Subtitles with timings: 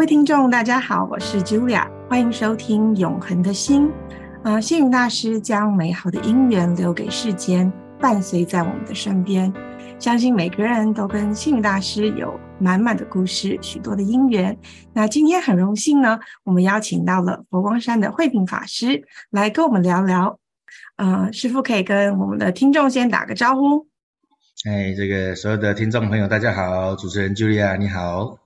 [0.00, 3.86] 各位听众，大家好，我是 Julia，欢迎收听《永恒的心》。
[4.44, 9.52] 呃，幸运大师将美好的姻缘留给世间，伴随在我们的身边。
[9.98, 14.56] 相信每个人都跟幸运大师有满满的故事，许多的姻缘。
[14.94, 20.38] 那今天很荣幸呢，我们邀请到了佛光山的慧平法师来跟我们聊聊。
[20.96, 23.86] 呃，师傅可以跟我们的听众先打个招呼。
[24.66, 28.38] 哎，这个所有的听众朋友，大家好，主持人 Julia 你好。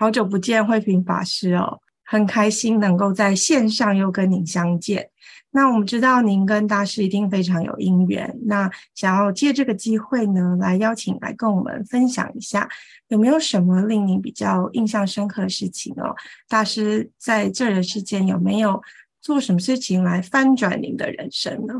[0.00, 5.10] 好久不见，慧平法师哦，很开心能够在线上又跟您相见。
[5.50, 12.66] 那我们知道您跟大师一定非常有姻缘，那想要借这个机会呢，来邀请来跟我们分享一下，
[13.08, 16.16] 有没有什么令您比较印象深刻的事情哦？
[16.48, 18.82] 大师在这人世间有没有
[19.20, 21.74] 做什么事情来翻转您的人生呢？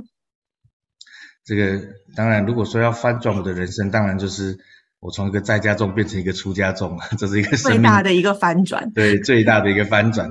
[1.43, 1.81] 这个
[2.15, 4.59] 当然，如果说要翻转我的人生，当然就是。
[5.01, 8.93] 我从一个在家众变成一个出家众，这是一个最大的一个翻转。
[8.93, 10.31] 对，最大的一个翻转。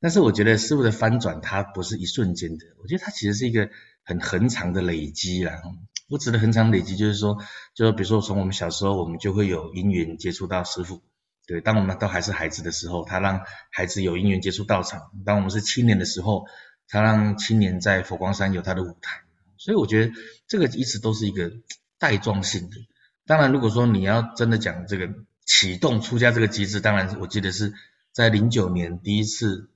[0.00, 3.68] 但是我觉得师傅的翻转，它不是一瞬间的，我觉得它其实是一个
[4.02, 5.60] 很恒长的累积啦。
[6.08, 7.36] 我指的恒长累积，就是说，
[7.74, 11.02] 就是比如说从我们小时候，我们就会有因缘接触到师傅。
[11.46, 16.46] 对，当我们都还是孩子的时候，他让孩子有因缘接触道场；当我们是青年的时候，
[16.88, 19.20] 他让青年在佛光山有他的舞台。
[19.58, 20.12] 所以我觉得
[20.48, 21.52] 这个一直都是一个
[21.98, 22.76] 带状性的。
[23.26, 25.08] 当然，如果说你要真的讲这个
[25.44, 27.72] 启动出家这个机制，当然我记得是
[28.12, 29.70] 在零九年第一次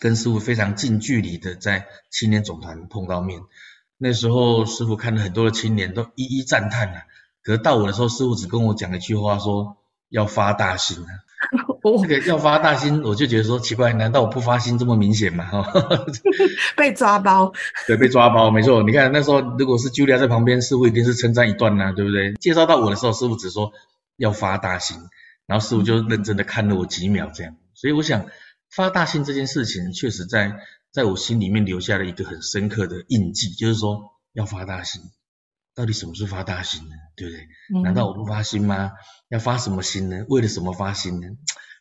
[0.00, 3.40] 跟师傅非常近距离的在青年总团碰到面，
[3.96, 7.02] 那时候师傅看了很多的青年都一一赞叹啊，
[7.42, 9.76] 可是到我的时候，师傅只跟我讲一句话，说
[10.08, 11.10] 要发大心啊。
[11.82, 15.44] 这个要发大心，我就觉得说奇怪，难道我不发心这么明显吗？
[15.44, 15.72] 哈，
[16.76, 17.52] 被抓包，
[17.86, 18.82] 对，被抓包，没错。
[18.82, 22.34] 你看那时候，如果是 Julia 在旁边，师傅一定是称赞一段呐，对不对？
[22.34, 23.72] 介绍到我的时候，师傅只说
[24.16, 24.98] 要发大心，
[25.46, 27.54] 然后师傅就认真的看了我几秒，这样。
[27.74, 28.26] 所以我想，
[28.70, 30.56] 发大心这件事情，确实在
[30.92, 34.00] 在我心里面留下了一个很深刻的印记，就是说
[34.32, 35.02] 要发大心。
[35.74, 36.94] 到底什么是发大心呢？
[37.14, 37.82] 对不对？
[37.84, 38.90] 难道我不发心吗？
[39.28, 40.24] 要发什么心呢？
[40.28, 41.28] 为了什么发心呢？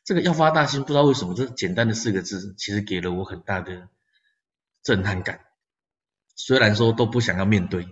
[0.07, 3.89] 这个要发大心，不知道为什么，这简单的四个字，其实给了我很大的
[4.81, 5.41] 震撼感。
[6.33, 7.89] 虽然说都不想要面对，你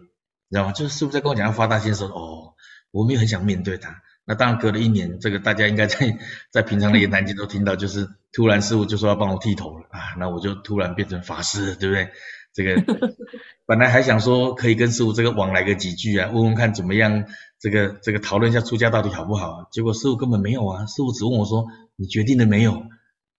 [0.52, 0.72] 知道吗？
[0.72, 2.54] 就是师傅在跟我讲要发大心的时候，哦，
[2.92, 4.02] 我没有很想面对他。
[4.24, 6.18] 那当然隔了一年，这个大家应该在
[6.52, 12.12] 在平常的言谈间都听到，就是突然师傅就说要帮我剃头了啊，那我就突然变成法师，对不对？
[12.54, 12.82] 这个
[13.68, 17.26] 本来还想说可以跟师傅这个往来个几句啊，问问看怎么样，
[17.60, 19.68] 这个这个讨论一下出家到底好不好？
[19.70, 22.84] 结果师傅根本没有啊，师傅只问我说你决定了没有？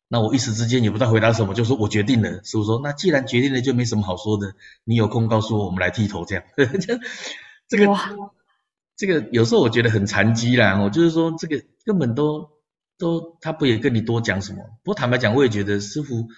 [0.08, 2.30] 那我一时之间也不知道回答什么，就说我决定了。
[2.44, 6.44] 师傅说那既然决定了，就没什么好说的，你有空告诉我，我们来剃头这样。
[7.68, 7.92] 这个
[8.96, 12.48] 这个有时候我觉得很残疾啦，我就是说这个根本都
[12.96, 14.58] 都他不也跟你多讲什么？
[14.84, 16.28] 不过坦白讲，我也觉得师傅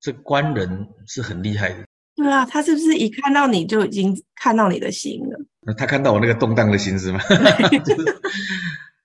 [0.00, 1.84] 这官人是很厉害的。
[2.14, 5.40] 对啊，他是不是一看到你就已经看到你的心了？
[5.62, 7.18] 那他看到我那个动荡的心是吗？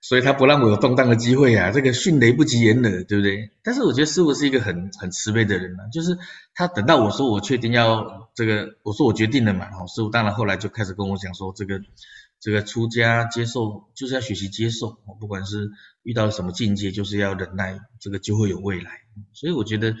[0.08, 1.72] 所以他不让我有动荡的机会啊！
[1.72, 3.50] 这个迅雷不及掩耳，对不对？
[3.64, 6.16] 但是我觉得师傅是一个很很慈悲的人啊，就是
[6.54, 11.80] 他等到我说我确定要这个，我说我决定了嘛，好，师傅当然后来就开始跟我讲说，这个
[12.38, 15.70] 这个出家接受就是要学习接受，不管是
[16.02, 18.90] 遇到什么境界，就是要忍耐，这个就会有未来。
[19.32, 19.94] 所以我觉得。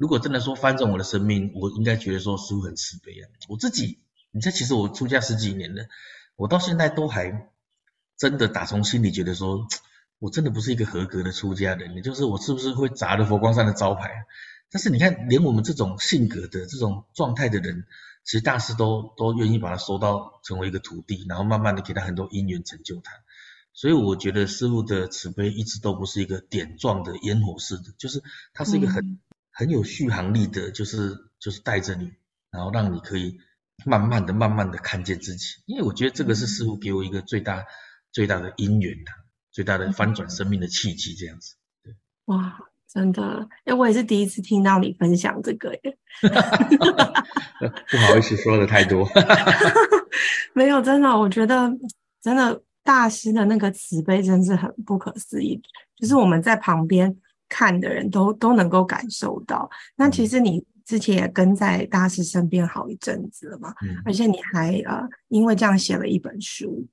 [0.00, 3.28] 如果真的说翻转我的生命，我应该觉得说师傅很慈悲啊。
[3.50, 3.98] 我自己，
[4.30, 5.84] 你看，其实我出家十几年了，
[6.36, 7.49] 我到现在都还
[8.20, 9.66] 真的打从心里觉得说，
[10.20, 11.94] 我真的不是一个合格的出家人。
[11.94, 14.26] 也就是我是不是会砸了佛光山的招牌？
[14.70, 17.86] 但是你看，连我们这种性格的这种状态的人，
[18.22, 23.12] 其实大师都都愿意把他收到成为一个徒弟，然后慢慢的给他很多因缘成就他。
[23.72, 29.18] 所以我觉得师傅的慈悲一直都不是一个点状的烟火式的，就是他是一个很。
[29.52, 32.12] 很有续航力的，就是就是带着你，
[32.50, 33.40] 然后让你可以
[33.84, 35.56] 慢慢的、慢慢的看见自己。
[35.66, 37.66] 因为我觉得这个是师傅给我一个最大、
[38.12, 39.12] 最大的因缘呐，
[39.50, 41.54] 最大的翻转生命的契机，这样子。
[41.82, 41.94] 对，
[42.26, 42.58] 哇，
[42.88, 45.98] 真的，哎，我也是第一次听到你分享这个耶。
[47.90, 49.08] 不好意思，说的太多。
[50.54, 51.70] 没有，真的，我觉得
[52.20, 55.60] 真的大师的那个慈悲真是很不可思议，
[55.96, 57.16] 就是我们在旁边。
[57.52, 59.68] 看的人都都能够感受到。
[59.96, 63.72] 那其实你之前也跟在大师身边好一阵子了嘛，
[64.04, 66.84] 而且你还呃因为这样写了一本书，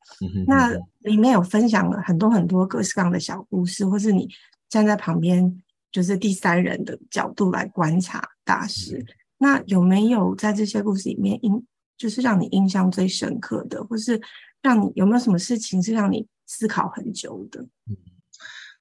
[0.46, 4.30] 那里面有分享了很多很多各式各样的小故事，或是你
[4.70, 9.04] 站在旁边就是第三人的角度来观察大师。
[9.40, 11.66] 那有没有在这些故事里面印
[11.98, 14.22] 就是让你印象最深刻的，或是
[14.62, 17.62] 让你有没有什么事情是让你思考很久的？
[17.90, 17.98] 嗯，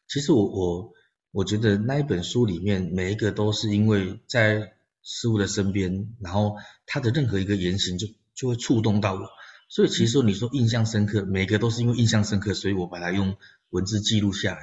[0.07, 0.93] 其实我我。
[1.33, 4.73] 我觉得那一本书里面每一个都是因为在
[5.09, 9.29] 师傅的身边，然后他的任何一个言行就就会触动到我，
[9.69, 13.37] 所以其实说你说印象深刻，每个都是因为印象深刻，所以我把它用
[13.71, 14.61] 文字记录下来。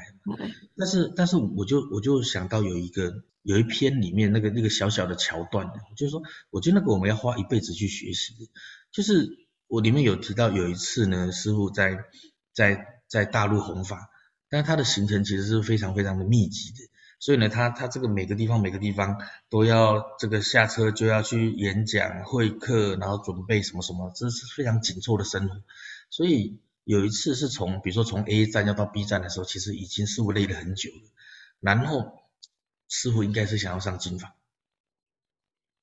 [0.75, 8.33] 但是但是我就我就想到有一个有一篇里面那个那个小小的桥段，就是说我觉得那个我们要花一辈子去学习，
[8.91, 9.29] 就是
[9.67, 11.97] 我里面有提到有一次呢，师傅在
[12.53, 14.09] 在在大陆弘法。
[14.49, 16.77] 但是他的行程其实是非常非常的密集的，
[17.23, 19.17] 所以呢，他他这个每个地方每个地方
[19.47, 25.55] 都要这个下车就要去演讲会客，然后准备什么什么，这是非常紧凑的生活。
[26.09, 31.13] 所以有一次是从比如说从 A 站要到 B 站的时候，其实已经师傅累了很久了。
[31.61, 32.25] 然后
[32.89, 34.33] 师傅应该是想要上金房，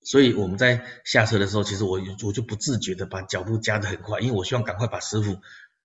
[0.02, 5.38] 所以我们在下车的时候，其实我我就不自觉的把脚步加的很快，因为我希望赶快把师傅。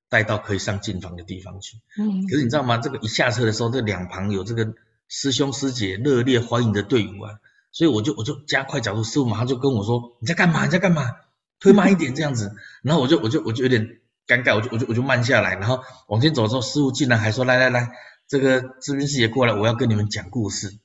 [0.08, 1.78] 带到可以上进房的地方去。
[1.98, 2.78] 嗯，可是你知道吗？
[2.78, 4.76] 这个一下车的时候，这两旁有这个
[5.08, 7.40] 师兄师姐热烈欢迎的队伍啊，
[7.72, 10.66] 所以我就我就加快脚步，师傅马上就跟我说：“你在干嘛？
[10.66, 11.12] 你在干嘛？
[11.60, 17.92] 推慢一点这样子。”然后我就我就我就有点尴尬，我就我就我就慢下来，然后往前走的时候，师傅竟然还说：“来来来，
[18.28, 20.78] 这个知名师姐过来，我要跟你们讲故事。”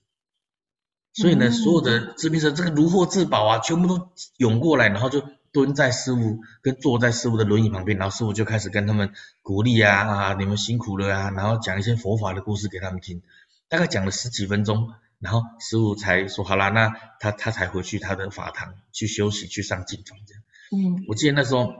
[1.15, 5.23] 所以呢，所有的知名师这个如获至宝啊，全部都涌过来，然后就。
[5.53, 9.13] 蹲在师傅跟坐在师傅的轮椅旁边，然后师傅就开始跟他们
[9.43, 13.21] 鼓励啊啊，你们辛苦了啊，然后讲一些佛法的故事给他们听，
[13.71, 16.91] 大概讲了十几分钟，然后师傅才说好啦，那
[17.21, 20.43] 他他才回去他的法堂去休息，去上净房这样。
[20.73, 21.73] 嗯，我记得那时候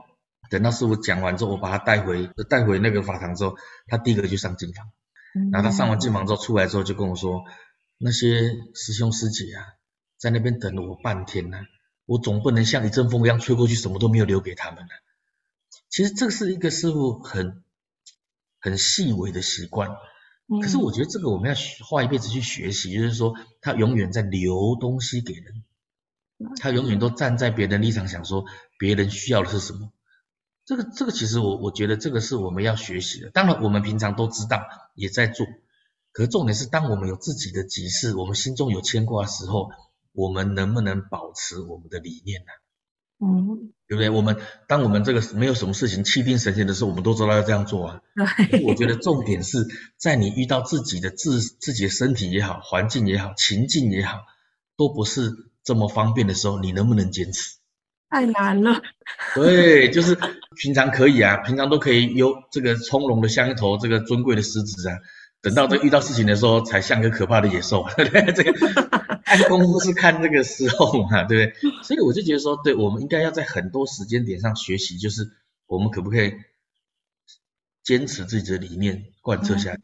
[0.49, 3.55] 等到师傅讲完之后，我把他带回带回那个法堂之后，
[3.87, 4.89] 他第一个去上净房，
[5.51, 7.43] 然后他上完净房之后出来之后就跟我说，
[7.97, 9.65] 那些师兄师姐啊，
[10.17, 11.59] 在那边等了我半天呢。
[12.07, 14.89] 我总不能像一阵风一样吹过去，什么都没有留给他们了。
[15.89, 17.63] 其实这是一个师傅很
[18.59, 19.89] 很细微的习惯，
[20.59, 21.55] 可是我觉得这个我们要
[21.85, 25.63] 花一辈子去学习，就是说他永远在留东西给人，
[26.59, 28.45] 他永远都站在别人立场想说
[28.77, 29.91] 别人需要的是什么。
[30.65, 33.29] 这个这个其实我我觉得这个是我们要学习的。
[33.29, 34.61] 当然我们平常都知道
[34.95, 35.45] 也在做，
[36.11, 39.71] 可是重点是当我们有自己的急事，我们心中有牵挂的时候。
[40.13, 42.47] 我们能不能保持我们的理念呢？
[43.23, 44.09] 嗯，对不对？
[44.09, 44.35] 我们
[44.67, 48.01] 当我们这个没有什么事情气定神闲的时候，我们都知道要这样做啊。
[48.49, 48.63] 对。
[48.65, 54.17] 我觉得重点是在你遇到自己的自自己的身体也好，环境也好，情境也好，
[54.75, 55.31] 都不是
[55.63, 57.57] 这么方便的时候，你能不能坚持？
[58.09, 58.81] 太难了。
[59.35, 60.17] 对，就是
[60.57, 64.95] 平常可以啊，平常都可以有这个从容的像一头这个尊贵的狮子啊。
[65.43, 68.33] 等到这遇到事情的时候，才像个可怕的野兽，对不对？
[68.33, 68.51] 这个
[69.37, 71.71] 看功夫是看这个时候嘛， 对不对？
[71.83, 75.31] 所以我就觉得说，对，我们应该要在很多时间点上学习，就是
[75.67, 76.33] 我们可不可以
[77.83, 79.81] 坚持自己的理念，贯彻下去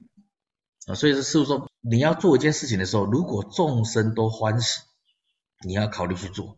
[0.88, 0.96] 啊？
[0.96, 4.82] 所以是师傅说，你要做一件事情的时候，如果众生都欢喜，
[5.66, 6.58] 你要考虑去做；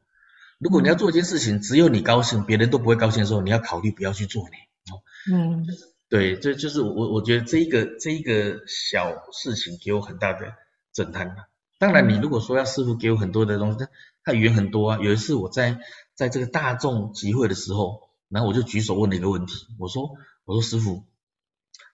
[0.57, 4.50] 如果你要做一件事情，只有你高兴，别人都不会高兴的时候，你要考虑不要去做呢。
[4.91, 5.01] 哦，
[5.31, 5.65] 嗯。
[6.09, 10.56] 对，这就是我，我觉得这一个这一个小事情给我很大的
[10.91, 11.36] 震撼
[11.79, 13.89] 当然，你如果说要师傅给我很多的东西，他
[14.25, 15.00] 他语言很多啊。
[15.01, 15.79] 有一次我在
[16.13, 20.12] 在这个大众集会的时候，然后我就举手问了一个问题，我说
[20.45, 21.05] 我说师傅，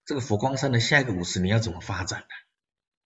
[0.06, 2.26] 这个佛光山的下一个五十年要怎么发展呢？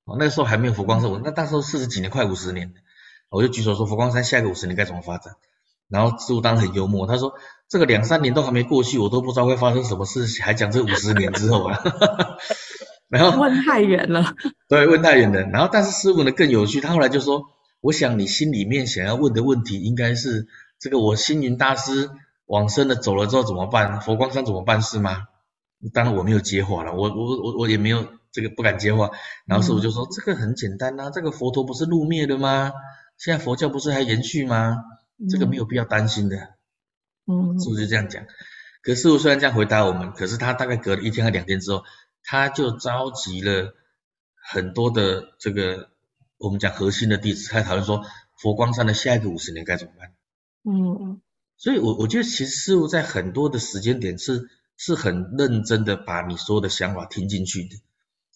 [0.06, 2.74] 哦，那个时候还没有佛光山，我那那时候四十几年，快五十年，
[3.30, 5.36] 我就举手说佛光山下一个五十年该怎么发展？
[5.90, 7.34] 然后师傅当然很幽默，他说。
[7.72, 11.78] 这个两三年都还没过去，我都不知道会发生什么事，还讲这五十年之后啊。
[13.10, 14.36] 然后 问太远了。
[14.68, 15.42] 对，问太远了。
[15.42, 17.48] 然后，但是师傅呢更有趣，他后来就说
[17.82, 20.48] ：“我想你心里面想要问的问题，应该是
[20.80, 22.10] 这个：我星云大师
[22.46, 24.00] 往生了走了之后怎么办？
[24.02, 25.24] 佛光山怎么办是吗？”
[25.94, 29.10] 当然我没有接话了，我我我我也没有这个不敢接话。
[29.46, 32.72] 然后师傅就说：“这个很简单呐，这个佛陀不是入灭的吗？
[33.18, 34.78] 现在佛教不是还延续吗？
[35.30, 36.38] 这个没有必要担心的。”
[37.32, 38.24] 嗯，是不是这样讲？
[38.82, 41.84] 可师傅虽然这样回答我们，可是他大概隔了一天和两天之后，
[42.32, 43.74] 他就召集了
[44.36, 45.90] 很多的这个
[46.38, 48.06] 我们讲核心的弟子，开始讨论说
[48.40, 50.14] 佛光山的下一个五十年该怎么办。
[50.64, 51.22] 嗯，
[51.58, 57.82] 所以我我觉得其实师傅在很多的时间点是是很认真的把你所有的想法听进去的，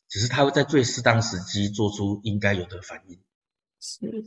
[0.09, 3.19] 只是他会在最适当时机做出应该有的反应。
[3.79, 4.25] 是。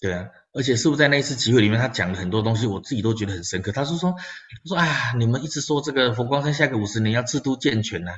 [0.00, 3.72] 对啊，而且师傅在那一次集会里面，他讲了很多东西，我自己都觉得很深刻。
[3.72, 8.12] 他是说，他说啊，你们一直说这个佛光山下一个五十年要制度健全呐，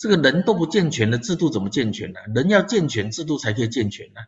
[0.00, 2.20] 这个人都不健全的制度怎么健全呢？
[2.34, 4.22] 人要健全，制度才可以健全呢。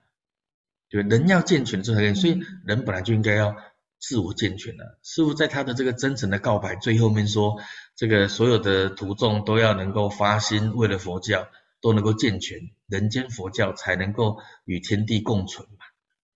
[0.90, 2.14] 对，人要健全，制度才可以。
[2.14, 3.56] 所以人本来就应该要
[3.98, 4.98] 自我健全的。
[5.02, 7.58] 师傅在他的这个真诚的告白最后面说，
[7.96, 11.48] 这个所有的徒众都要能够发心为了佛教，
[11.80, 15.86] 都能够健全，人间佛教才能够与天地共存嘛。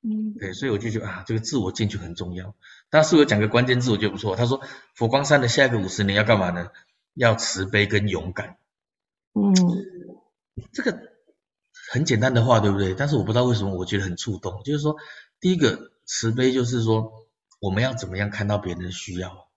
[0.03, 2.55] 嗯，对，所以我就觉得啊，这个自我健全很重要。
[2.89, 4.35] 但是我讲个关键字，我觉得不错。
[4.35, 4.63] 他说
[4.95, 6.71] 佛光山的下一个五十年要干嘛呢？
[7.13, 8.57] 要慈悲跟勇敢。
[9.39, 9.53] 嗯，
[10.73, 10.99] 这个
[11.93, 12.95] 很简单的话，对不对？
[12.95, 14.63] 但是我不知道为什么我觉得很触动。
[14.65, 14.97] 就是说，
[15.41, 17.13] 第一个慈悲就是说，
[17.61, 19.51] 我们要怎么样看到别人的需要，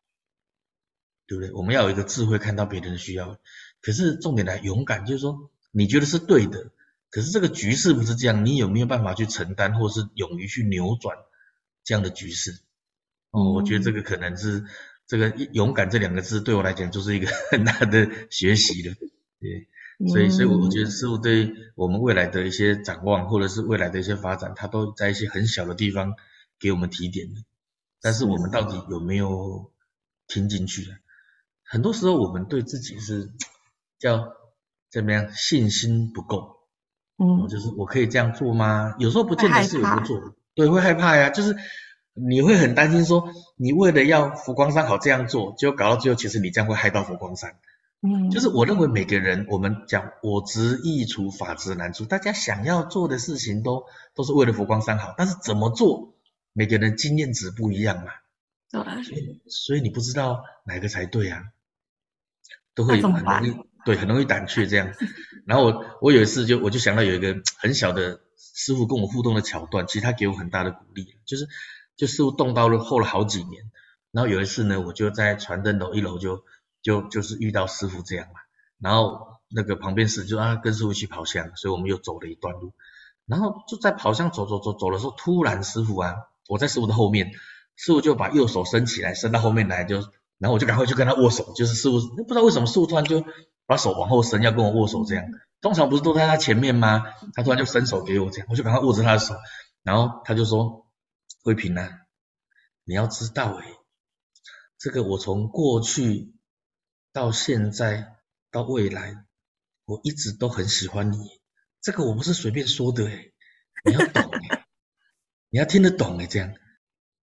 [1.27, 1.53] 对不对？
[1.53, 3.39] 我们要有一个智慧看到别人的需要。
[3.81, 6.71] 可是重点来，勇敢就是说，你觉得是对的。
[7.09, 11.17] 可是这个局势不是这样，你有没有办法去承担，或是勇于去扭转
[11.85, 12.59] 这样的局势？
[13.31, 14.65] 哦，我觉得这个可能是
[15.07, 18.95] 这个勇敢这两个字对我来讲就是一个很大的学习了。
[19.39, 19.67] 对，
[20.09, 26.13] 所以所以我觉得师傅对我们未来的一些展望，或者是未来的一些发展，他都在一些很小的地方
[26.59, 27.41] 给我们提点的。
[28.01, 29.71] 但是我们到底有没有
[30.27, 30.97] 听进去啊？
[31.63, 33.31] 很多时候我们对自己是
[33.97, 34.33] 叫
[34.91, 36.57] 怎么样，信心不够。
[37.17, 38.95] 嗯，就是我可以这样做吗？
[38.99, 41.29] 有时候不见得是有不做，对，会害怕呀。
[41.29, 41.55] 就是
[42.13, 47.57] 你会很担心，说你为了要佛光山好这样做，结果搞到最后，其实你这样会害到佛光山。
[48.01, 53.83] 嗯，就是我认为每个人，我们讲我执易除，法执难除，大家想要做的事情都
[54.15, 56.13] 都是为了佛光山好，但是怎么做，
[56.53, 58.11] 每个人经验值不一样嘛。
[58.71, 61.43] 对，所以所以你不知道哪个才对啊，
[62.73, 63.69] 都会很容易。
[63.85, 64.93] 对，很容易胆怯这样。
[65.47, 71.47] 然后我我有一次就我就想到有一个很小的师傅跟我互动的桥段，其实他给我很大的鼓励，就是
[71.95, 73.71] 就师傅动刀了后了好几年。
[74.11, 76.43] 然后有一次呢，我就在传灯楼一楼就
[76.81, 78.33] 就就是遇到师傅这样嘛。
[78.79, 82.73] 然后那个旁边是就啊跟师傅一起跑香，所以我们又走了一段路。
[83.25, 86.15] 然后就在跑香走走走走的时候，突然师傅啊，
[86.47, 87.31] 我在师傅的后面，
[87.75, 89.97] 师傅就把右手伸起来，伸到后面来，就
[90.37, 93.23] 然后我就赶快去跟他握手，就是师傅不知道为什么师傅突然就。
[93.69, 95.23] 把手往后伸，要跟我握手，这样
[95.61, 97.03] 通常不是都在他前面吗？
[97.35, 99.35] 他突然就伸手给我，这样我就赶快握着他的手，
[99.83, 100.87] 然后他就说
[101.45, 101.87] ：“慧平啊，
[102.83, 103.63] 你要知道诶，
[104.79, 106.33] 这个我从过去
[107.11, 108.15] 到现在
[108.51, 109.25] 到未来，
[109.85, 111.17] 我一直都很喜欢你，
[111.81, 113.33] 这个我不是随便说的诶，
[113.85, 114.63] 你要懂诶，
[115.49, 116.53] 你要听得懂诶，这样，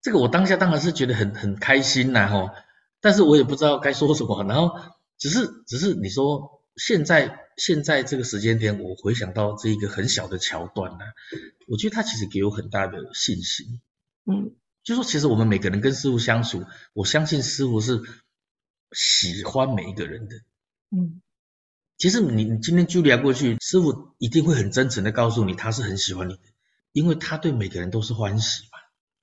[0.01, 2.49] 这个我当下当然是觉得很很开心呐吼，
[3.01, 4.71] 但是我也不知道该说什么，然后。
[5.15, 11.05] 只是，只是你说现在现在这个时间点，我回想到这一个很小的桥段呢，
[11.67, 13.79] 我觉得他其实给我很大的信心。
[14.25, 18.01] 嗯，就说其实我们每个人跟师傅相处，我相信师傅是
[18.93, 20.35] 喜欢每一个人的。
[20.91, 21.21] 嗯，
[21.97, 26.43] 其实你你今天就聊过去，师傅一定会很真诚的告诉你，他是很喜欢你的，
[26.91, 28.79] 因为他对每个人都是欢喜嘛，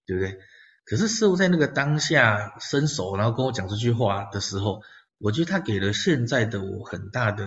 [0.06, 0.38] 对不对？
[0.84, 4.82] 可是师傅在那个当下伸手，然后跟我讲这句话的时候。
[5.22, 7.46] 我觉得他给了现在的我很大的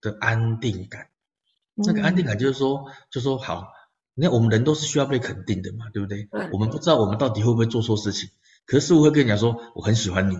[0.00, 1.08] 的安定感，
[1.74, 3.66] 那个安定感就是说，就说好，
[4.14, 6.28] 你看我们人都是需要被肯定的嘛，对不对？
[6.52, 8.30] 我们不知道我们到底会不会做错事情，
[8.64, 10.36] 可是师傅会跟你讲说，我很喜欢你，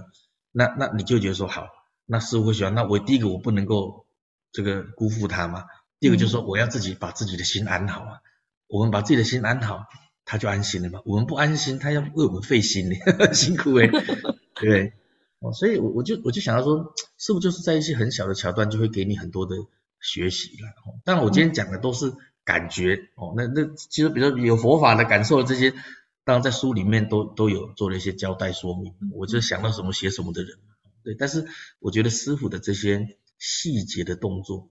[0.52, 1.69] 那那你就觉得说好，
[2.07, 4.07] 那师傅会喜欢，那我第一个我不能够
[4.52, 5.64] 这个辜负他嘛，
[6.00, 8.21] 第二个就是说我要自己把自己的心安好啊，
[8.67, 9.87] 我们把自己的心安好，
[10.25, 13.88] 他就安心了嘛，我们不安心，他要为我们费心的， 辛苦哎，
[14.61, 14.93] 对。
[15.40, 19.55] 哦，所以，我我就我就想到说，是不是就是在一些很小的桥段，就会给你很多的
[20.00, 20.67] 学习了？
[20.85, 22.12] 哦，当然，我今天讲的都是
[22.43, 25.73] 感觉哦，那那其实比如说有佛法的感受这些，
[26.28, 30.58] 当然在书里面都都有做了一些交代说明，我就想到什么写什么的人，
[31.02, 31.14] 对。
[31.14, 31.47] 但是
[31.78, 34.68] 我觉得师傅的这些细节的动作，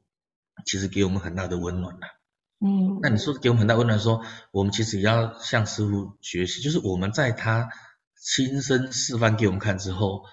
[0.68, 2.06] 其实给我们很大的温暖呐。
[2.60, 4.22] 嗯，那你说给我们很大温暖，说
[4.52, 7.70] 我们其实也要向师傅学习，就是我们在他
[8.16, 10.24] 亲身示范给我们看之后。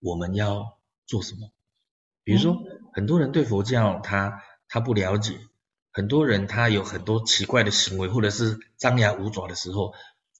[0.00, 1.50] 我们要做什么？
[2.24, 2.58] 比如说，
[2.92, 5.38] 很多人对佛教他他不了解，
[5.90, 9.94] 很多人他有很多奇怪的行为，或者是张牙舞爪的时候，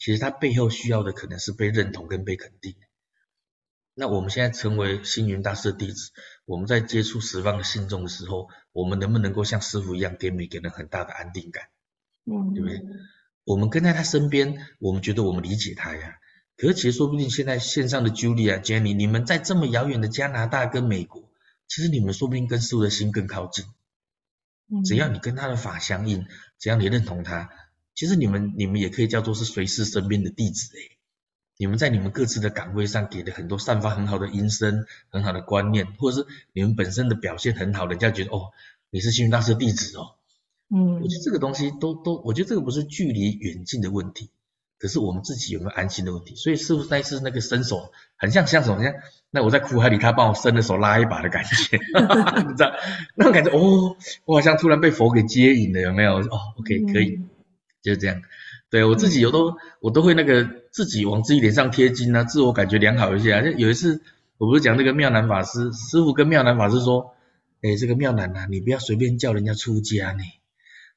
[0.04, 2.74] 其实他背后需要的可能是被认同跟被肯定。
[3.94, 6.10] 那我们现在成为星云大师的弟子，
[6.44, 11.68] 我们在接触十方的信众的时候，我们能不能够像师傅一样，给每个人很大的安定感？
[12.26, 12.82] 嗯，对不对？
[13.44, 16.18] 我们跟在他身边，我们觉得我们理解他呀。
[16.58, 21.30] 可是其实说不定现在线上的 Julia、Jenny，你们在这么遥远的加拿大跟美国，
[21.66, 23.64] 其实你们说不定跟师傅的心更靠近。
[24.84, 26.26] 只要你跟他的法相应，
[26.58, 27.48] 只要你认同他，
[27.94, 30.98] 其实你们你们也可以叫做是随时身边的弟子诶。
[31.56, 38.50] 你们在你们各自的岗位上给了很多散发很好的音声、很好的观念，或者是你们本身的表现很好，人家觉得哦
[38.90, 40.16] 你是幸运大师的弟子哦。
[40.74, 44.30] 嗯，我觉得这个东西都都，我觉得这个不是距离远近的问题。
[44.76, 46.34] 可是我们自己有没有安心的问题。
[46.34, 48.82] 所以是不是那一次那个伸手，很像像什么？
[48.82, 48.92] 像
[49.30, 51.78] 那我在苦海里，他帮我伸的手拉一把的感觉，
[52.48, 52.74] 你知道
[53.14, 53.50] 那种感觉？
[53.56, 56.16] 哦，我好像突然被佛给接引了，有没有？
[56.16, 57.20] 哦，OK，可以，
[57.84, 58.20] 就是这样。
[58.70, 63.42] 对我自己有都我都会那个自己往自己脸上贴金啊，自我感觉良好一些啊。
[63.42, 64.00] 就有一次，
[64.38, 67.14] 我不是讲那个妙南法师师傅跟妙南法师说，
[67.62, 70.24] 哎，这个妙南啊，你不要随便叫人家出家呢。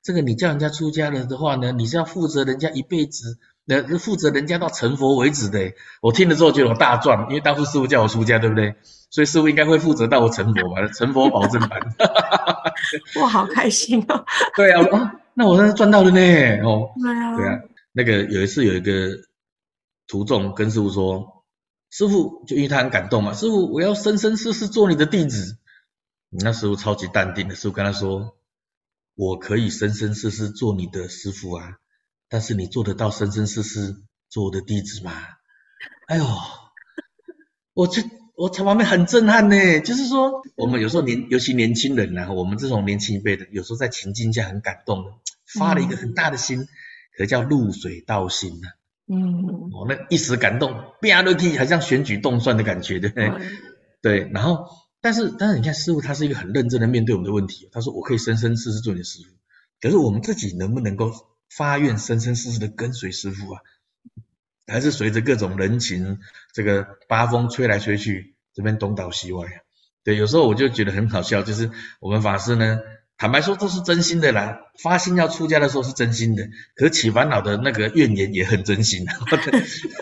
[0.02, 5.74] 这个你叫人家出家了的话呢，你是要负责人家一辈子，呃，负责人家到成佛为止的。
[6.02, 8.76] 我听了之后觉得我大赚，因为当初师傅叫我出家，对不对？
[9.10, 11.80] 所以师傅应该会负责到我成佛吧，成佛保证版。
[13.20, 14.26] 我，好开心哦！
[14.56, 16.20] 对啊，啊，那我那是赚到了呢。
[16.64, 17.60] 哦，对啊，对啊。
[17.92, 19.12] 那个有一次有一个
[20.08, 21.46] 徒众跟师傅说，
[21.92, 25.60] 师傅就因为他很感动嘛，师傅我要生生世世做你的弟子。
[26.32, 28.34] 那师傅超级淡定的，师傅跟他说。
[29.20, 31.80] 我可以生生世世做你的师傅啊，
[32.30, 33.96] 但是你做得到生生世世
[34.30, 35.12] 做我的弟子吗？
[36.08, 36.24] 哎呦，
[37.74, 38.04] 我这
[38.36, 39.80] 我在旁边很震撼呢。
[39.80, 45.20] 就是说，我们有时候年，尤其年轻人呐，我们这种年轻一辈的，有时候在情境下很感动，
[45.58, 46.68] 发了一个很大的心，
[47.18, 48.68] 可叫露水道心呐。
[49.08, 53.32] 嗯，我那一时感动，啪落地，好像选举动算的感觉，对不对？
[54.02, 54.66] 对，然后。
[55.00, 57.70] 但是，但是你看，师傅他是一个很认真的面对我们的问题。
[57.72, 59.30] 他说：“我可以生生世世做你的师傅。”
[59.80, 61.12] 可是我们自己能不能够
[61.56, 63.62] 发愿生生世世的跟随师傅啊？
[64.66, 66.18] 还是随着各种人情，
[66.52, 69.62] 这个八风吹来吹去，这边东倒西歪啊？
[70.04, 71.70] 对，有时候我就觉得很好笑，就是
[72.02, 72.80] 我们法师呢，
[73.18, 79.06] 坦白说这是真心的啦，发心要出家的时候是真心的，可是起烦恼的那个怨言也很真心。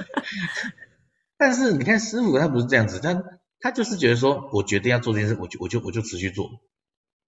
[1.38, 3.24] 但是你看师傅他不是这样子，他。
[3.62, 6.51] 他就是觉得说，我决定要做这件事，我就我就我就持续做。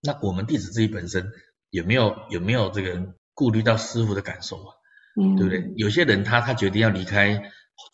[0.03, 1.32] 那我们弟子自己本身
[1.72, 4.75] 有没有有没有这个顾虑到师傅的感受啊？
[5.20, 5.74] 嗯，对不对？
[5.77, 7.41] 有些人他他决定要离开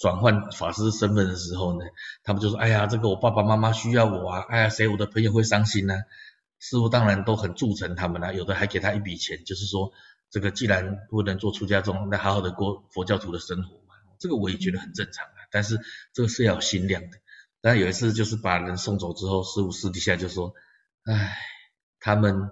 [0.02, 1.86] 转换法师身份的时候呢，
[2.26, 5.96] 他们就说：哎呀，这个我爸爸妈妈需要我啊，哎呀，谁我的朋友会伤心呢？
[6.64, 9.92] 师傅当然都很助成他们啦，有的还给他一笔钱，就是说
[10.32, 13.96] 这个既然不能做出家众，那好好的过佛教徒的生活嘛。
[14.18, 15.78] 这个我也觉得很正常啊，但是
[16.14, 17.18] 这个是要有心量的。
[17.62, 20.54] 但有一次，就是把人送走之后，师傅私底下就说
[21.04, 21.36] ：“唉，
[22.00, 22.50] 他们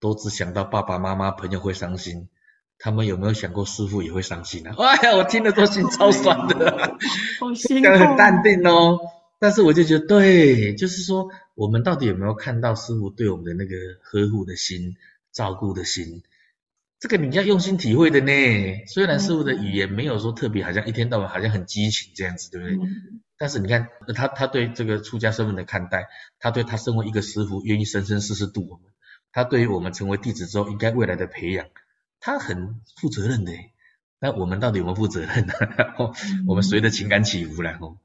[0.00, 2.30] 都只想到爸爸妈妈、朋友会伤心，
[2.78, 6.96] 他们有没有想过师傅也会伤心啊？”哎呀，我听了都心超酸的，
[7.38, 8.98] 好心很淡定哦。
[9.38, 14.96] 但是我就觉得，对，就是说，我们到底有没有看到师傅对我们的那个呵护的心、
[15.30, 16.22] 照顾的心？
[16.98, 18.32] 这个你要用心体会的呢。
[18.86, 22.78] 虽然师傅的语言没有说特别，好像一天到晚好像很激情这样子，对不对？
[23.36, 28.86] 但是你看他他对这个出家身份的看待，他对他身为一个师傅愿意生生世世度我们，
[29.30, 31.66] 他对于我们成为弟子之后应该未来的培养，
[32.20, 33.52] 他很负责任的。
[34.18, 35.52] 那我们到底有没有负责任呢？
[36.48, 37.98] 我们随着情感起伏然后，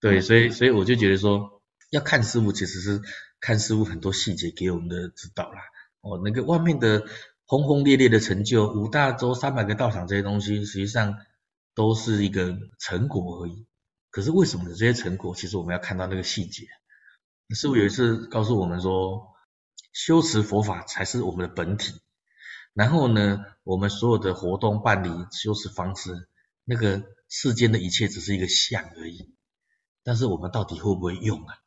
[0.00, 1.61] 对，所以所以我就觉得说，
[1.92, 3.02] 要看师傅其实是
[3.38, 5.60] 看师傅很多细节给我们的指导啦。
[6.00, 7.04] 哦，那个外面的
[7.44, 11.18] 轰轰烈烈的成就，五大洲三百个道场这些东西，实际上
[11.74, 13.66] 都是一个成果而已。
[14.08, 15.34] 可是为什么这些成果？
[15.34, 16.66] 其实我们要看到那个细节。
[17.54, 19.26] 师傅有一次告诉我们说，
[19.92, 22.00] 修持佛法才是我们的本体。
[22.72, 26.26] 然后呢，我们所有的活动办理、修持方式，
[26.64, 29.34] 那个世间的一切只是一个相而已。
[30.02, 31.58] 但是我们到底会不会用啊？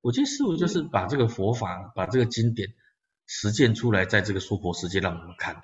[0.00, 2.68] 我觉得师傅就是把这个佛法、把这个经典
[3.26, 5.62] 实践出来，在这个娑婆世界让我们看的。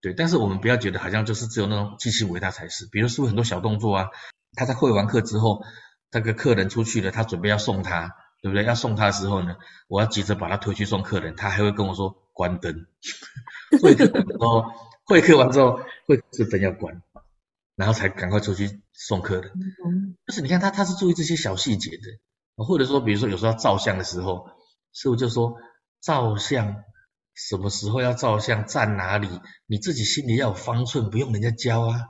[0.00, 2.86] 对，但是我们不要觉得好像就是只有那种记性伟大才是。
[2.90, 4.08] 比如师傅很多小动作啊。
[4.56, 5.62] 他在会完课之后，
[6.10, 8.64] 那个客人出去了，他准备要送他，对不对？
[8.64, 9.54] 要送他的时候呢，
[9.86, 12.88] 我要急着把他推去送客人，他还会跟我说关灯。
[13.80, 14.64] 会客完之后，
[15.04, 17.00] 会客完之后，会客灯要关，
[17.76, 19.52] 然后才赶快出去送客人。
[20.26, 22.02] 就是你看他，他是注意这些小细节的，
[22.64, 24.48] 或者说，比如说有时候要照相的时候，
[24.92, 25.56] 师傅就说
[26.00, 26.84] 照相
[27.34, 29.28] 什么时候要照相，站哪里，
[29.66, 32.06] 你自己心里要有方寸，不用人家教啊。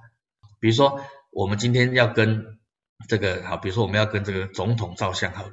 [0.60, 1.00] 比如说。
[1.32, 2.58] 我们今天要跟
[3.06, 5.52] 这个好，比如说我们要跟这个总统照相好了，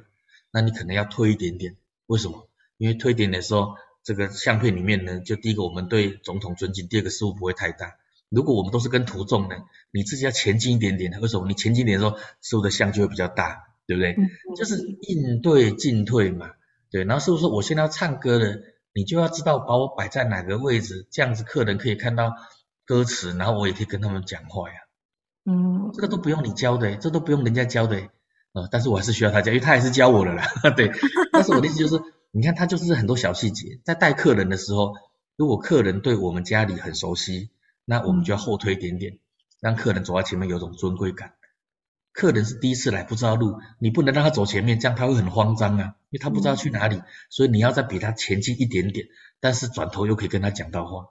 [0.50, 2.50] 那你可能要推一点点，为什么？
[2.78, 7.94] 因为推一点点的时候，这个相片里面呢，就第一个我们对总统尊敬，第二个失误不会太大。
[8.28, 9.54] 如果我们都是跟徒众呢，
[9.92, 11.46] 你自己要前进一点点，为什么？
[11.46, 14.14] 你前进点的时候，失误的相就会比较大，对不对？
[14.54, 16.50] 就是应对进退嘛，
[16.90, 17.04] 对。
[17.04, 18.60] 然后是不是，我现在要唱歌了，
[18.92, 22.34] 你就要知道把我摆在哪个位置，这样子客人可以看到
[22.84, 24.74] 歌词，然后我也可以跟他们讲话呀。
[25.46, 27.96] 嗯，这个都不用你教的，这都不用人家教的，
[28.52, 30.44] 呃，但是我还是需要他教，因为他也是教我的啦，
[30.76, 30.92] 对。
[31.32, 31.98] 但是我的意思就是，
[32.30, 34.92] 你看他就是很多小细节，在带客人的时候，
[35.36, 37.48] 如果客人对我们家里很熟悉，
[37.86, 39.18] 那我们就要后推一点点，
[39.60, 41.32] 让客人走在前面有种尊贵感。
[42.18, 47.00] 客人是第一次来，不知道路，你不能让他走前面，这样他会很慌张啊，因为他不知道去哪里，
[47.30, 49.06] 所以你要再比他前进一点点，
[49.38, 51.10] 但是转头又可以跟他讲到话。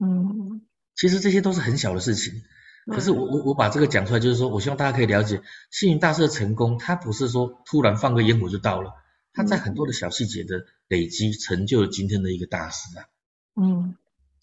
[0.00, 0.62] 嗯，
[0.96, 2.42] 其实这些都是很小的事情，
[2.88, 8.94] 可是我我我把这个讲出来，就是说我希望大家可以了解，幸运大师的成功，他不是说突然放个烟火就到了，
[9.32, 13.06] 他在很多的小细节的累积，成就了今天的一个大师啊。
[13.54, 13.94] 嗯，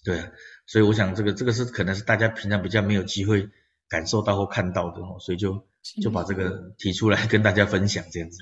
[0.05, 0.31] 对啊，
[0.65, 3.49] 所以我想这个这个是可能是大家平常比较没有机会
[3.89, 5.61] 感受到或看到的哦，所以就
[6.01, 8.37] 就把这个提出来跟大家分享这样子。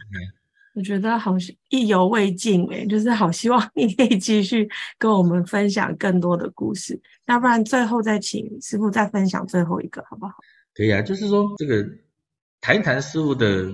[0.76, 1.36] 我觉得好
[1.70, 10.34] 意犹未尽诶，就是好希望你可以继续跟我们分享更多的故事，要不然最后再请师傅再分享最后一个好不好？
[10.76, 11.84] 可以啊，就是说这个
[12.62, 13.66] 谈一谈师傅的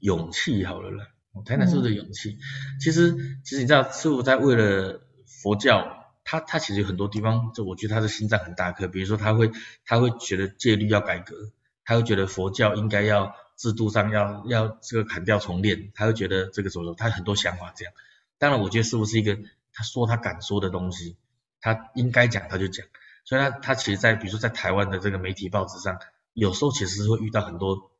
[0.00, 1.04] 勇气好了啦，
[1.44, 2.36] 谈一谈师傅的勇气。
[2.80, 5.00] 其实其实你知道，师傅在为了
[5.42, 5.86] 佛教，
[6.30, 8.86] 他他其实有很多地方，就我觉得他的心脏很大颗。
[8.86, 9.50] 比如说他会
[9.84, 11.50] 他会觉得戒律要改革，
[11.84, 13.34] 他会觉得佛教应该要。
[13.60, 16.94] 制度上要要这个砍掉重练，他会觉得这个怎么说？
[16.94, 17.92] 他很多想法这样。
[18.38, 19.36] 当然，我觉得师傅是一个
[19.74, 21.18] 他说他敢说的东西，
[21.60, 22.86] 他应该讲他就讲。
[23.22, 25.98] 所以他他其实，在比如说在台湾的这个媒体报纸上，
[26.32, 27.90] 有时候其实是会遇到很多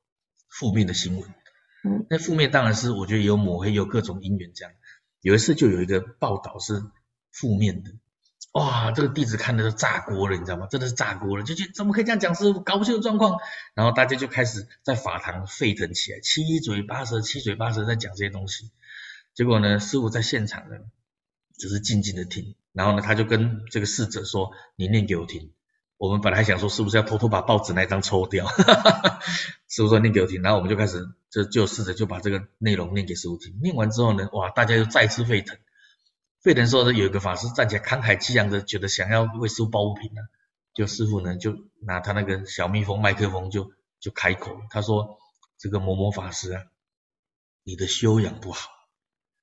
[0.48, 1.28] 负面的新闻。
[1.84, 4.72] 嗯，那负面当然是我觉得有抹黑，有各种因缘这样。
[5.20, 6.82] 有一次就有一个报道是
[7.30, 7.90] 负面的。
[8.52, 10.66] 哇，这个弟子看的都炸锅了，你知道吗？
[10.68, 13.38] 真的是炸锅了，就觉得怎么可以这样讲师傅，搞不清楚状况。
[13.74, 18.72] 然后大家就开始在法堂沸腾起来，七嘴八舌，七嘴八舌在讲这些东西。
[19.34, 20.78] 结果呢，师傅在现场呢，
[21.56, 22.56] 只是静静的听。
[22.72, 25.52] 然后呢，他就跟这个侍者说：“你念给我听。”
[25.96, 28.48] 我们本来想说是不是要偷偷把报纸那张抽掉？
[29.68, 30.42] 师傅说念给我听。
[30.42, 33.60] 然后我们就开始就就试着就把这个内容念给师傅听。
[33.62, 35.56] 念完之后呢，哇，大家又再次沸腾。
[36.42, 40.22] 沸腾说的有一个法师站起来慷慨激昂的，觉得想要为师傅抱不平呢，
[40.72, 45.18] 就师傅呢就拿他那个小蜜蜂麦克风就就开口，他说
[45.58, 46.62] ：“这个某某法师啊，
[47.62, 48.70] 你的修养不好。”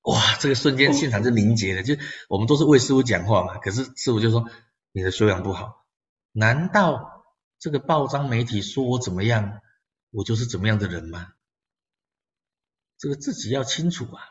[0.01, 1.95] 哇，这个瞬间现场就凝结了，就
[2.29, 4.49] 我们都是为师傅讲话嘛，可是师傅就说
[4.91, 5.85] ：“你的修养不好。”
[6.33, 7.25] 难道
[7.59, 9.61] 这个报章媒体说我怎么样，
[10.09, 11.33] 我就是怎么样的人吗？
[12.97, 14.23] 这个自己要清楚啊，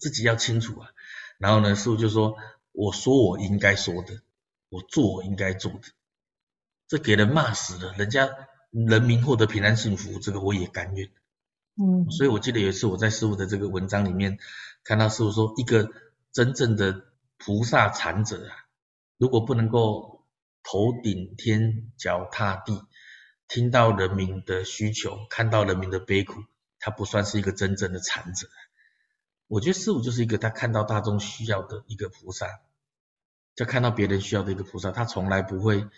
[0.00, 0.90] 自己要清楚啊。
[1.38, 2.36] 然后呢，师傅就说
[2.72, 4.20] ：“我说我应该说的，
[4.68, 5.82] 我做我应该做的，
[6.88, 8.28] 这给人骂死了，人家
[8.70, 11.08] 人民获得平安幸福，这个我也甘愿。”
[11.80, 14.38] 嗯，所以我记得有一次我在师傅的这个文章里面
[14.82, 15.88] 看到师傅说，一个
[16.32, 17.04] 真正的
[17.36, 18.66] 菩萨禅者啊，
[19.16, 20.26] 如果不能够
[20.64, 22.84] 头顶天脚踏地，
[23.46, 26.42] 听到人民的需求，看到人民的悲苦，
[26.80, 28.48] 他不算是一个真正的禅者。
[29.48, 32.60] 我觉得师傅就是一个他看到大众需要的一个菩萨，
[33.56, 35.88] 就看到别人需要的一个菩萨，他从来不会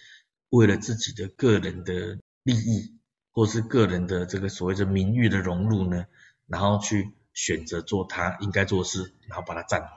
[0.48, 2.96] 为了自己的个人的利益，
[3.32, 6.06] 或是个人的这个所谓的名誉的融入呢，
[6.46, 9.90] 然后去选择做他应该做的事，然后把它暂缓。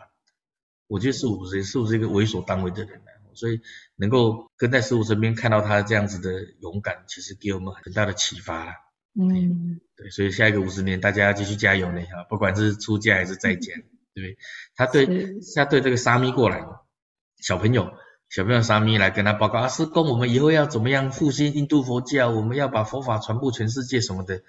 [0.88, 3.62] 我觉得师傅不是，师傅是一个为所当为的人呢所以
[3.96, 8.76] 能够跟在师傅身边看到他这样子的勇敢，其实给我们很大的启发啦。
[9.16, 13.74] 嗯，对，所以下一个五十年，大家要继续加油呢哈，不管是出家还是在家，
[14.14, 14.38] 对不对？
[14.76, 16.66] 他对他对这个沙弥过来，
[17.38, 17.94] 小朋友
[18.30, 22.32] 小朋友沙弥来跟他报告啊，师公，我们以后要怎么样复兴印度佛教？
[22.32, 24.42] 我们要把佛法传播全世界什么的。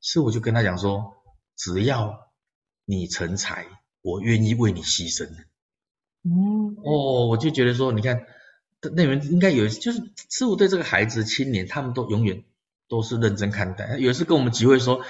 [0.00, 1.22] 师傅就跟他讲说，
[1.56, 2.30] 只要
[2.86, 3.66] 你成才，
[4.00, 5.28] 我愿意为你牺牲。
[6.22, 8.24] 嗯，哦，我就觉得说，你看
[8.94, 12.42] 那人应该有，就是师傅对这个孩子青年，他们都永远。
[12.90, 13.96] 都是认真看待。
[13.96, 15.02] 有一次跟我们集会说，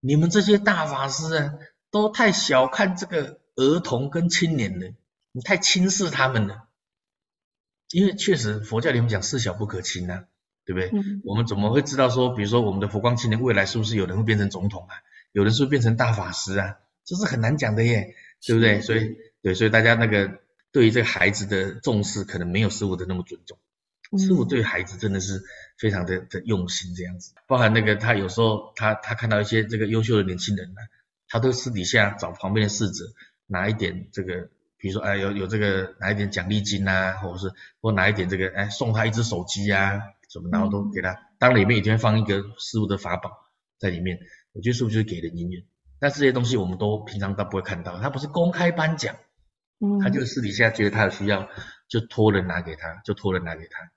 [0.00, 1.54] 你们这些大法师啊，
[1.90, 4.92] 都太小看这个儿童跟青年了，
[5.32, 6.64] 你太轻视他们了。
[7.90, 10.24] 因为确实佛教里面讲事小不可轻啊，
[10.66, 10.92] 对不对？
[11.24, 14.96] 我们怎么会知道说，比如说我们的佛光青年未来是不是有人会变成总统啊？
[15.32, 16.76] 有人是不是变成大法师啊？
[17.04, 18.82] 这是很难讲的耶，对不对？
[18.82, 20.40] 所以对，所以大家那个
[20.72, 23.56] 对于这个孩子的重视，可能没有师傅的那么尊重。
[24.16, 25.42] 师傅对孩子真的是
[25.76, 30.80] 非常的的用心，这样子，包含那个他有时候他他看到一些这个优秀的年轻人呢，
[31.28, 33.04] 他都私底下找旁边的侍者
[33.46, 43.30] 拿一点这个，比如说哎有有这个拿一点奖励金啊，或者是或拿一点这个哎送他一只手机啊什么，然后都给他，当然里面一定会放一个师傅的法宝
[43.78, 44.18] 在里面，
[44.52, 45.62] 我觉得师傅就是给人姻缘，
[46.00, 49.16] 但这些东西我们都平常都不会看到，他不是公开颁奖，
[49.80, 51.48] 嗯，他就私底下觉得他有需要，
[51.88, 53.90] 就托人拿给他，就托人拿给他。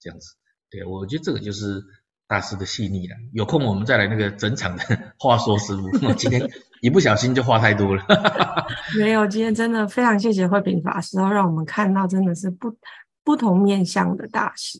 [0.00, 0.34] 这样子，
[0.70, 1.82] 对我觉得这个就是
[2.26, 3.16] 大师的细腻了。
[3.32, 4.82] 有空我们再来那个整场的
[5.18, 5.90] 话说师傅。
[6.14, 6.48] 今天
[6.82, 8.04] 一不小心就话太多了。
[8.98, 12.74] 没有，今天真的非常谢谢慧平法师，然后让我们看到真的是不
[13.24, 14.78] 不同面向的大师。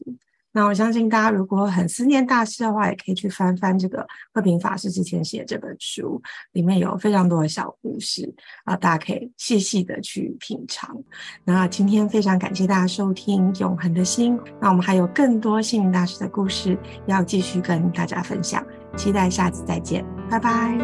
[0.59, 8.29] 那我相信大家如果很思念大师的话，也可以去翻翻这个慧平法师之前写这本书，里面有非常多的小故事
[8.65, 11.01] 啊，大家可以细细的去品尝。
[11.45, 18.67] 那今天非常感谢大家收听《永恒的心》，那我们还有更多星云大师的故事要继续跟大家分享，
[18.97, 20.77] 期待下次再见，拜拜。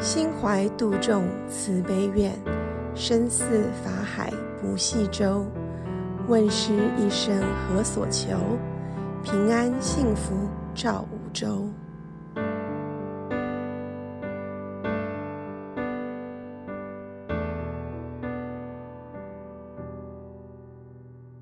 [0.00, 2.30] 心怀度众慈悲愿，
[2.94, 5.46] 身似法海不系舟。
[6.28, 8.36] 问世一生何所求？
[9.24, 10.34] 平安幸福
[10.74, 11.66] 照五洲。